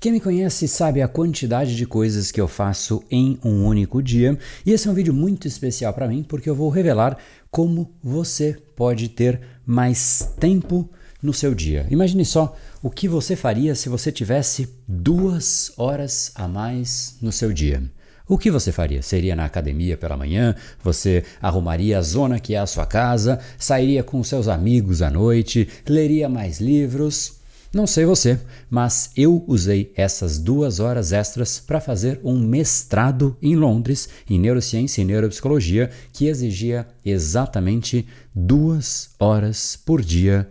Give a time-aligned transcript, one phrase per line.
[0.00, 4.38] Quem me conhece sabe a quantidade de coisas que eu faço em um único dia,
[4.64, 7.18] e esse é um vídeo muito especial para mim porque eu vou revelar
[7.50, 10.88] como você pode ter mais tempo
[11.22, 11.86] no seu dia.
[11.90, 17.52] Imagine só o que você faria se você tivesse duas horas a mais no seu
[17.52, 17.82] dia.
[18.26, 19.02] O que você faria?
[19.02, 20.54] Seria na academia pela manhã?
[20.82, 23.38] Você arrumaria a zona que é a sua casa?
[23.58, 25.68] Sairia com seus amigos à noite?
[25.86, 27.39] Leria mais livros?
[27.72, 28.36] Não sei você,
[28.68, 35.00] mas eu usei essas duas horas extras para fazer um mestrado em Londres em neurociência
[35.00, 40.48] e neuropsicologia que exigia exatamente duas horas por dia,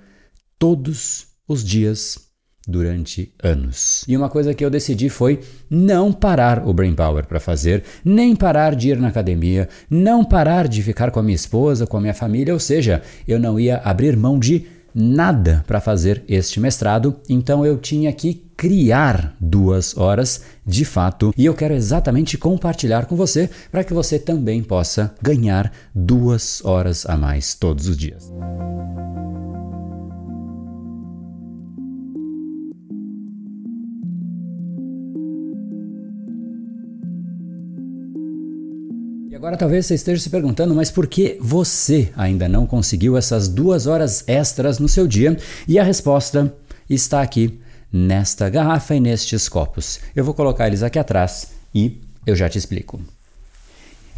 [0.57, 2.29] todos os dias
[2.65, 4.05] durante anos.
[4.07, 8.33] E uma coisa que eu decidi foi não parar o Brain Power para fazer, nem
[8.33, 12.01] parar de ir na academia, não parar de ficar com a minha esposa, com a
[12.01, 17.15] minha família, ou seja, eu não ia abrir mão de nada para fazer este mestrado,
[17.29, 23.15] então eu tinha que criar duas horas de fato e eu quero exatamente compartilhar com
[23.15, 28.29] você para que você também possa ganhar duas horas a mais todos os dias.
[39.35, 43.85] Agora talvez você esteja se perguntando, mas por que você ainda não conseguiu essas duas
[43.85, 45.37] horas extras no seu dia?
[45.67, 46.51] E a resposta
[46.89, 47.59] está aqui
[47.91, 49.99] nesta garrafa e nestes copos.
[50.15, 52.99] Eu vou colocar eles aqui atrás e eu já te explico.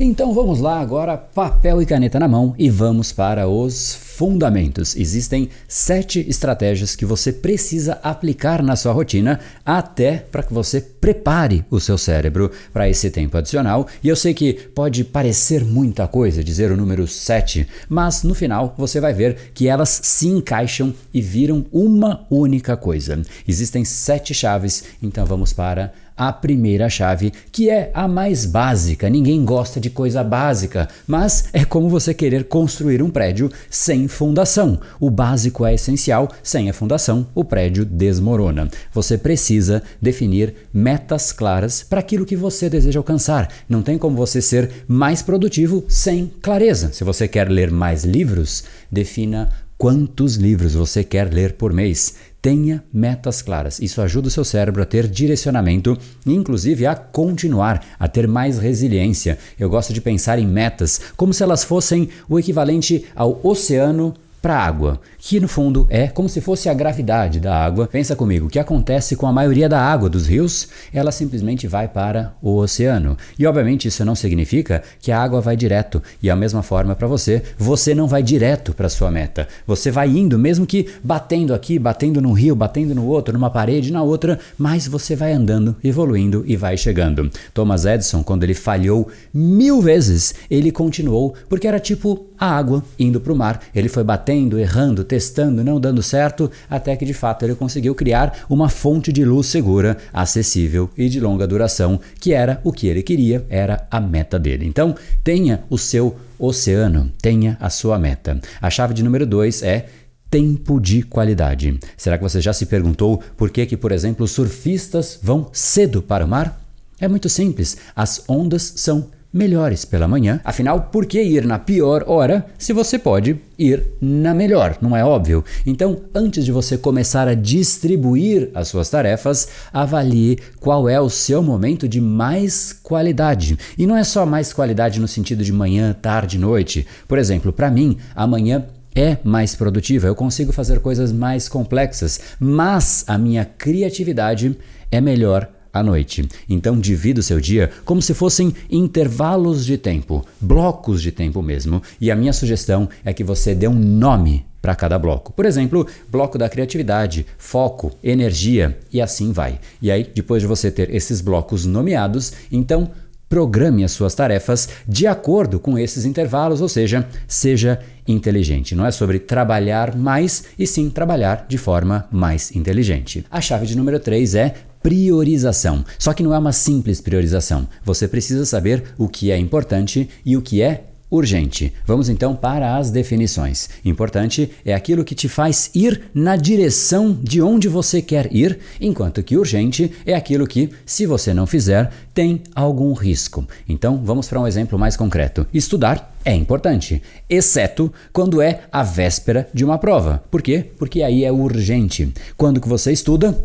[0.04, 4.96] Então vamos lá agora, papel e caneta na mão e vamos para os fundamentos.
[4.96, 11.64] Existem sete estratégias que você precisa aplicar na sua rotina até para que você prepare
[11.70, 13.86] o seu cérebro para esse tempo adicional.
[14.04, 18.74] E eu sei que pode parecer muita coisa dizer o número 7, mas no final
[18.76, 23.22] você vai ver que elas se encaixam e viram uma única coisa.
[23.48, 29.10] Existem sete chaves, então vamos para a primeira chave, que é a mais básica.
[29.10, 34.80] Ninguém gosta de coisa básica, mas é como você querer construir um prédio sem fundação.
[35.00, 38.70] O básico é essencial, sem a fundação, o prédio desmorona.
[38.94, 43.52] Você precisa definir metas claras para aquilo que você deseja alcançar.
[43.68, 46.94] Não tem como você ser mais produtivo sem clareza.
[46.94, 52.14] Se você quer ler mais livros, defina quantos livros você quer ler por mês.
[52.42, 53.80] Tenha metas claras.
[53.80, 58.58] Isso ajuda o seu cérebro a ter direcionamento e, inclusive, a continuar, a ter mais
[58.58, 59.38] resiliência.
[59.60, 64.56] Eu gosto de pensar em metas como se elas fossem o equivalente ao oceano para
[64.56, 67.88] a água, que no fundo é como se fosse a gravidade da água.
[67.88, 70.68] Pensa comigo, o que acontece com a maioria da água dos rios?
[70.92, 73.16] Ela simplesmente vai para o oceano.
[73.38, 76.02] E obviamente isso não significa que a água vai direto.
[76.24, 79.48] E a mesma forma para você, você não vai direto para sua meta.
[79.68, 83.92] Você vai indo, mesmo que batendo aqui, batendo num rio, batendo no outro, numa parede,
[83.92, 87.30] na outra, mas você vai andando, evoluindo e vai chegando.
[87.54, 93.22] Thomas Edison, quando ele falhou mil vezes, ele continuou porque era tipo a água indo
[93.22, 93.62] para o mar.
[93.74, 98.46] Ele foi batendo, errando, testando, não dando certo, até que de fato ele conseguiu criar
[98.50, 103.04] uma fonte de luz segura, acessível e de longa duração, que era o que ele
[103.04, 104.66] queria, era a meta dele.
[104.66, 108.40] Então, tenha o seu oceano, tenha a sua meta.
[108.62, 109.88] A chave de número 2 é
[110.30, 111.78] tempo de qualidade.
[111.98, 116.26] Será que você já se perguntou por que, que, por exemplo, surfistas vão cedo para
[116.26, 116.60] o mar?
[117.00, 120.42] É muito simples, as ondas são melhores pela manhã.
[120.44, 124.78] Afinal, por que ir na pior hora se você pode ir na melhor?
[124.82, 125.44] Não é óbvio?
[125.66, 131.42] Então, antes de você começar a distribuir as suas tarefas, avalie qual é o seu
[131.42, 133.58] momento de mais qualidade.
[133.78, 136.86] E não é só mais qualidade no sentido de manhã, tarde, noite.
[137.08, 143.06] Por exemplo, para mim, amanhã é mais produtiva, eu consigo fazer coisas mais complexas, mas
[143.08, 144.58] a minha criatividade
[144.92, 146.28] é melhor à noite.
[146.50, 151.82] Então divida o seu dia como se fossem intervalos de tempo, blocos de tempo mesmo.
[152.00, 155.34] E a minha sugestão é que você dê um nome para cada bloco.
[155.34, 159.60] Por exemplo, bloco da criatividade, foco, energia e assim vai.
[159.82, 162.92] E aí, depois de você ter esses blocos nomeados, então
[163.28, 168.76] programe as suas tarefas de acordo com esses intervalos, ou seja, seja inteligente.
[168.76, 173.26] Não é sobre trabalhar mais, e sim trabalhar de forma mais inteligente.
[173.32, 175.86] A chave de número 3 é priorização.
[175.98, 177.68] Só que não é uma simples priorização.
[177.84, 181.74] Você precisa saber o que é importante e o que é urgente.
[181.86, 183.70] Vamos então para as definições.
[183.84, 189.22] Importante é aquilo que te faz ir na direção de onde você quer ir, enquanto
[189.22, 193.46] que urgente é aquilo que, se você não fizer, tem algum risco.
[193.68, 195.46] Então, vamos para um exemplo mais concreto.
[195.54, 200.24] Estudar é importante, exceto quando é a véspera de uma prova.
[200.32, 200.66] Por quê?
[200.78, 202.14] Porque aí é urgente.
[202.38, 203.38] Quando que você estuda?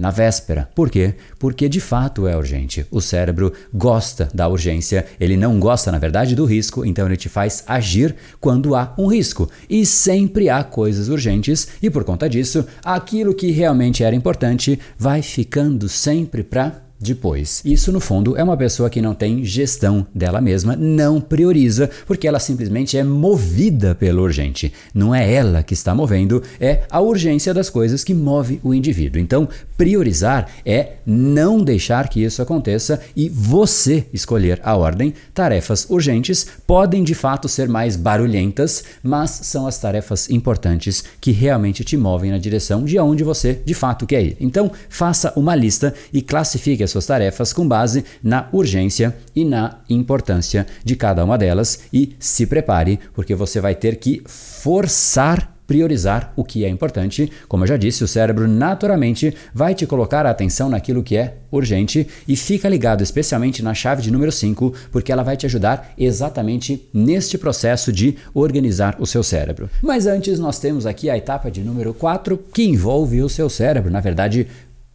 [0.00, 0.68] Na véspera.
[0.74, 1.14] Por quê?
[1.38, 2.86] Porque de fato é urgente.
[2.90, 7.28] O cérebro gosta da urgência, ele não gosta, na verdade, do risco, então ele te
[7.28, 9.48] faz agir quando há um risco.
[9.68, 15.20] E sempre há coisas urgentes, e por conta disso, aquilo que realmente era importante vai
[15.22, 17.62] ficando sempre para depois.
[17.64, 22.28] Isso, no fundo, é uma pessoa que não tem gestão dela mesma, não prioriza, porque
[22.28, 24.72] ela simplesmente é movida pelo urgente.
[24.92, 29.20] Não é ela que está movendo, é a urgência das coisas que move o indivíduo.
[29.20, 35.14] Então, priorizar é não deixar que isso aconteça e você escolher a ordem.
[35.32, 41.82] Tarefas urgentes podem de fato ser mais barulhentas, mas são as tarefas importantes que realmente
[41.82, 44.36] te movem na direção de onde você de fato quer ir.
[44.38, 49.78] Então, faça uma lista e classifique as suas tarefas com base na urgência e na
[49.88, 56.32] importância de cada uma delas e se prepare, porque você vai ter que forçar priorizar
[56.34, 57.30] o que é importante.
[57.46, 61.36] Como eu já disse, o cérebro naturalmente vai te colocar a atenção naquilo que é
[61.48, 65.94] urgente e fica ligado especialmente na chave de número 5, porque ela vai te ajudar
[65.96, 69.70] exatamente neste processo de organizar o seu cérebro.
[69.80, 73.92] Mas antes nós temos aqui a etapa de número 4, que envolve o seu cérebro,
[73.92, 74.48] na verdade,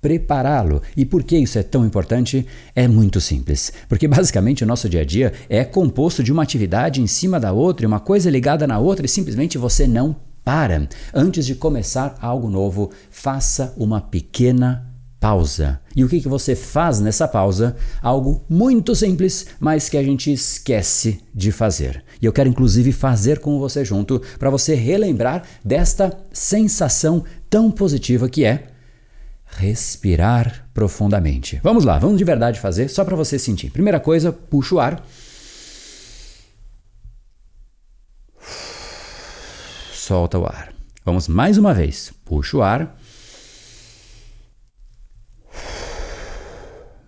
[0.06, 0.84] prepará-lo.
[0.96, 2.46] E por que isso é tão importante?
[2.76, 3.74] É muito simples.
[3.90, 7.52] Porque basicamente o nosso dia a dia é composto de uma atividade em cima da
[7.52, 10.88] outra, uma coisa ligada na outra e simplesmente você não para.
[11.12, 15.80] Antes de começar algo novo, faça uma pequena pausa.
[15.96, 17.76] E o que, que você faz nessa pausa?
[18.00, 22.04] Algo muito simples, mas que a gente esquece de fazer.
[22.22, 28.30] E eu quero inclusive fazer com você junto para você relembrar desta sensação tão positiva
[28.30, 28.75] que é
[29.46, 31.60] respirar profundamente.
[31.64, 33.72] Vamos lá, vamos de verdade fazer, só para você sentir.
[33.72, 35.06] Primeira coisa, puxa o ar.
[39.94, 40.74] Solta o ar.
[41.04, 42.14] Vamos mais uma vez.
[42.26, 42.96] Puxa o ar.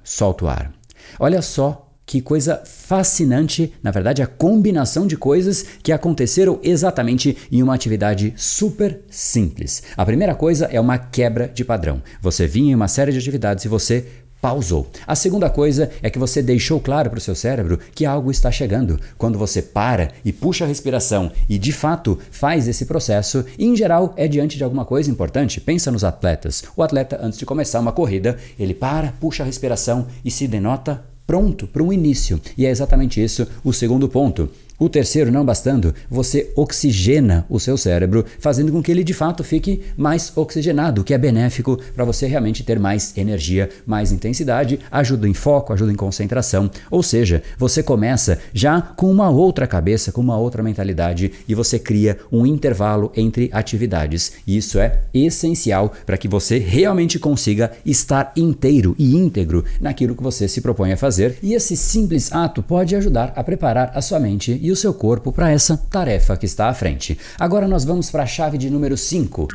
[0.03, 0.73] Solta o ar.
[1.19, 7.61] Olha só que coisa fascinante, na verdade, a combinação de coisas que aconteceram exatamente em
[7.61, 9.83] uma atividade super simples.
[9.95, 12.01] A primeira coisa é uma quebra de padrão.
[12.21, 14.05] Você vinha em uma série de atividades e você
[14.41, 14.89] pausou.
[15.05, 18.49] A segunda coisa é que você deixou claro para o seu cérebro que algo está
[18.51, 18.97] chegando.
[19.17, 24.13] Quando você para e puxa a respiração e de fato faz esse processo, em geral
[24.15, 25.59] é diante de alguma coisa importante.
[25.59, 26.63] Pensa nos atletas.
[26.75, 31.03] O atleta, antes de começar uma corrida, ele para, puxa a respiração e se denota
[31.27, 32.41] pronto para um início.
[32.57, 34.49] E é exatamente isso o segundo ponto.
[34.79, 39.43] O terceiro, não bastando, você oxigena o seu cérebro, fazendo com que ele de fato
[39.43, 44.79] fique mais oxigenado, o que é benéfico para você realmente ter mais energia, mais intensidade,
[44.91, 46.69] ajuda em foco, ajuda em concentração.
[46.91, 51.79] Ou seja, você começa já com uma outra cabeça, com uma outra mentalidade e você
[51.79, 54.33] cria um intervalo entre atividades.
[54.45, 60.21] E isso é essencial para que você realmente consiga estar inteiro e íntegro naquilo que
[60.21, 61.39] você se propõe a fazer.
[61.41, 65.31] E esse simples ato pode ajudar a preparar a sua mente e o seu corpo
[65.31, 67.17] para essa tarefa que está à frente.
[67.39, 69.47] Agora nós vamos para a chave de número 5.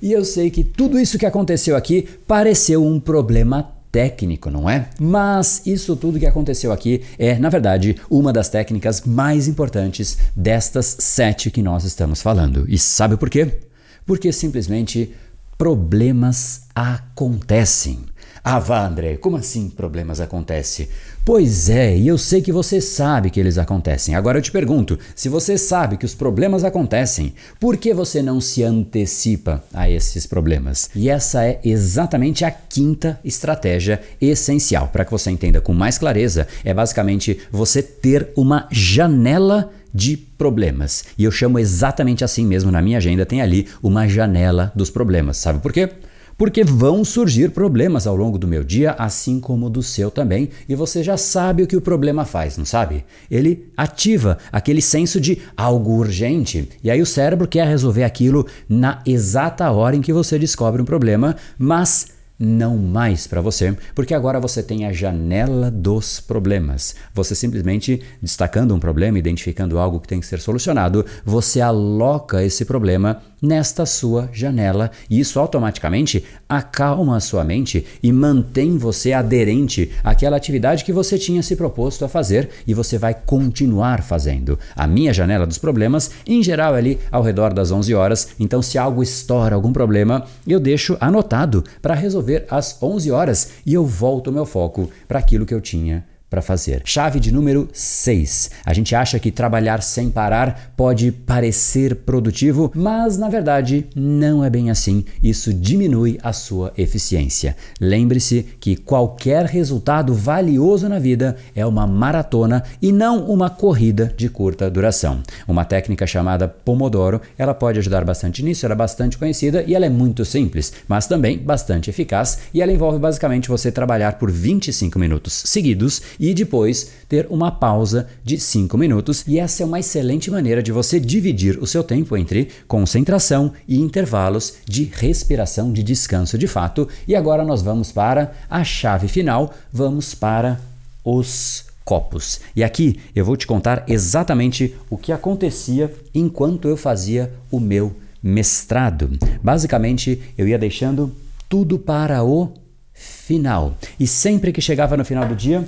[0.00, 4.88] E eu sei que tudo isso que aconteceu aqui pareceu um problema técnico, não é?
[4.98, 10.96] Mas isso tudo que aconteceu aqui é, na verdade, uma das técnicas mais importantes destas
[10.98, 12.64] sete que nós estamos falando.
[12.68, 13.60] E sabe por quê?
[14.06, 15.14] Porque simplesmente
[15.58, 18.11] problemas acontecem.
[18.44, 20.88] Ah, vá, André, como assim problemas acontecem?
[21.24, 24.16] Pois é, e eu sei que você sabe que eles acontecem.
[24.16, 28.40] Agora eu te pergunto: se você sabe que os problemas acontecem, por que você não
[28.40, 30.90] se antecipa a esses problemas?
[30.96, 34.88] E essa é exatamente a quinta estratégia essencial.
[34.88, 41.04] Para que você entenda com mais clareza, é basicamente você ter uma janela de problemas.
[41.16, 45.36] E eu chamo exatamente assim mesmo na minha agenda, tem ali uma janela dos problemas.
[45.36, 45.88] Sabe por quê?
[46.36, 50.74] Porque vão surgir problemas ao longo do meu dia, assim como do seu também, e
[50.74, 53.04] você já sabe o que o problema faz, não sabe?
[53.30, 59.02] Ele ativa aquele senso de algo urgente, e aí o cérebro quer resolver aquilo na
[59.06, 64.40] exata hora em que você descobre um problema, mas não mais para você, porque agora
[64.40, 66.96] você tem a janela dos problemas.
[67.14, 72.64] Você simplesmente destacando um problema, identificando algo que tem que ser solucionado, você aloca esse
[72.64, 79.90] problema nesta sua janela e isso automaticamente acalma a sua mente e mantém você aderente
[80.04, 84.58] àquela atividade que você tinha se proposto a fazer e você vai continuar fazendo.
[84.76, 88.62] A minha janela dos problemas, em geral, é ali ao redor das 11 horas, então
[88.62, 93.84] se algo estoura algum problema, eu deixo anotado para resolver às 11 horas e eu
[93.84, 96.80] volto o meu foco para aquilo que eu tinha para fazer.
[96.86, 98.52] Chave de número 6.
[98.64, 104.48] A gente acha que trabalhar sem parar pode parecer produtivo, mas na verdade não é
[104.48, 105.04] bem assim.
[105.22, 107.54] Isso diminui a sua eficiência.
[107.78, 114.30] Lembre-se que qualquer resultado valioso na vida é uma maratona e não uma corrida de
[114.30, 115.22] curta duração.
[115.46, 119.84] Uma técnica chamada Pomodoro, ela pode ajudar bastante nisso, ela é bastante conhecida e ela
[119.84, 124.98] é muito simples, mas também bastante eficaz e ela envolve basicamente você trabalhar por 25
[124.98, 129.24] minutos seguidos e depois ter uma pausa de 5 minutos.
[129.26, 133.80] E essa é uma excelente maneira de você dividir o seu tempo entre concentração e
[133.80, 136.88] intervalos de respiração, de descanso de fato.
[137.08, 140.60] E agora nós vamos para a chave final, vamos para
[141.04, 142.40] os copos.
[142.54, 147.96] E aqui eu vou te contar exatamente o que acontecia enquanto eu fazia o meu
[148.22, 149.10] mestrado.
[149.42, 151.12] Basicamente, eu ia deixando
[151.48, 152.52] tudo para o
[152.94, 153.76] final.
[153.98, 155.66] E sempre que chegava no final do dia,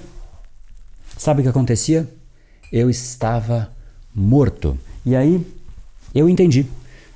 [1.24, 2.06] Sabe o que acontecia?
[2.70, 3.70] Eu estava
[4.14, 4.78] morto.
[5.06, 5.40] E aí
[6.14, 6.66] eu entendi.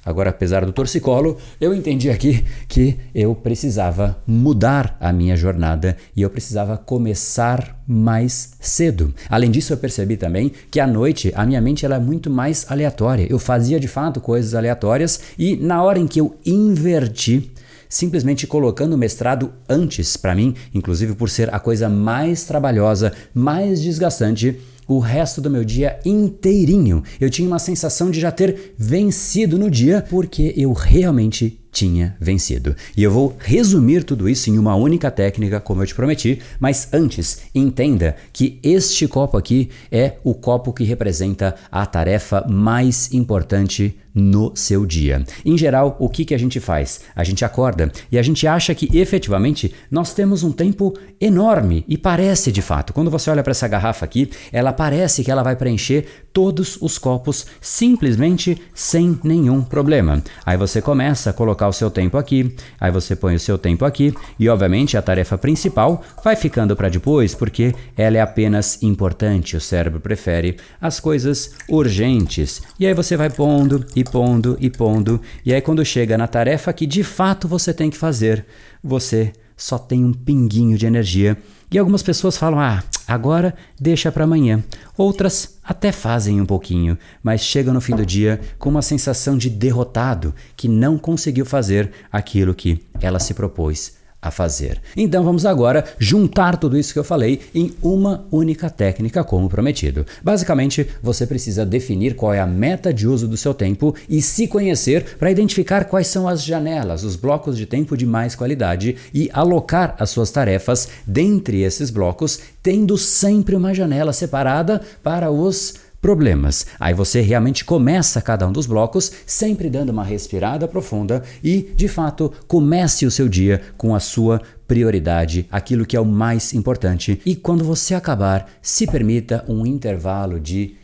[0.02, 6.22] Agora, apesar do torcicolo, eu entendi aqui que eu precisava mudar a minha jornada e
[6.22, 9.14] eu precisava começar mais cedo.
[9.28, 12.64] Além disso, eu percebi também que à noite a minha mente era é muito mais
[12.70, 13.26] aleatória.
[13.28, 17.52] Eu fazia de fato coisas aleatórias e na hora em que eu inverti,
[17.88, 23.80] simplesmente colocando o mestrado antes para mim, inclusive por ser a coisa mais trabalhosa, mais
[23.80, 27.02] desgastante o resto do meu dia inteirinho.
[27.20, 32.74] Eu tinha uma sensação de já ter vencido no dia porque eu realmente tinha vencido.
[32.96, 36.88] E eu vou resumir tudo isso em uma única técnica, como eu te prometi, mas
[36.92, 43.96] antes, entenda que este copo aqui é o copo que representa a tarefa mais importante
[44.18, 45.24] no seu dia.
[45.44, 47.02] Em geral, o que, que a gente faz?
[47.14, 51.96] A gente acorda e a gente acha que efetivamente nós temos um tempo enorme e
[51.96, 52.92] parece de fato.
[52.92, 56.98] Quando você olha para essa garrafa aqui, ela parece que ela vai preencher todos os
[56.98, 60.22] copos simplesmente sem nenhum problema.
[60.44, 63.84] Aí você começa a colocar o seu tempo aqui, aí você põe o seu tempo
[63.84, 69.56] aqui e obviamente a tarefa principal vai ficando para depois porque ela é apenas importante.
[69.56, 72.62] O cérebro prefere as coisas urgentes.
[72.78, 75.20] E aí você vai pondo e pondo e pondo.
[75.44, 78.44] E aí, quando chega na tarefa que de fato você tem que fazer,
[78.82, 81.36] você só tem um pinguinho de energia.
[81.70, 84.64] E algumas pessoas falam: ah, agora deixa para amanhã.
[84.96, 89.50] Outras até fazem um pouquinho, mas chegam no fim do dia com uma sensação de
[89.50, 94.80] derrotado que não conseguiu fazer aquilo que ela se propôs a fazer.
[94.96, 100.04] Então vamos agora juntar tudo isso que eu falei em uma única técnica, como prometido.
[100.22, 104.48] Basicamente, você precisa definir qual é a meta de uso do seu tempo e se
[104.48, 109.30] conhecer para identificar quais são as janelas, os blocos de tempo de mais qualidade e
[109.32, 116.66] alocar as suas tarefas dentre esses blocos, tendo sempre uma janela separada para os problemas.
[116.78, 121.88] Aí você realmente começa cada um dos blocos, sempre dando uma respirada profunda e, de
[121.88, 127.20] fato, comece o seu dia com a sua prioridade, aquilo que é o mais importante.
[127.24, 130.76] E quando você acabar, se permita um intervalo de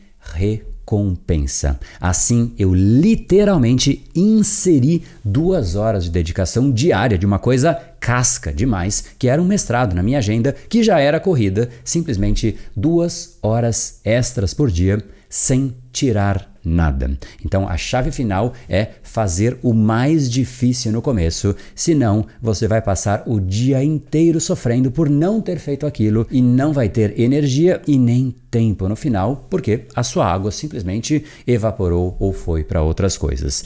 [0.85, 1.81] recompensa.
[2.01, 9.29] Assim, eu literalmente inseri duas horas de dedicação diária de uma coisa casca demais, que
[9.29, 14.71] era um mestrado na minha agenda, que já era corrida, simplesmente duas horas extras por
[14.71, 17.17] dia, sem tirar nada.
[17.45, 23.23] Então a chave final é fazer o mais difícil no começo, senão você vai passar
[23.27, 27.99] o dia inteiro sofrendo por não ter feito aquilo e não vai ter energia e
[27.99, 33.65] nem tempo no final, porque a sua água simplesmente evaporou ou foi para outras coisas.